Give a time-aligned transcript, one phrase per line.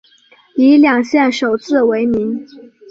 [0.55, 2.43] 以两县首字为名。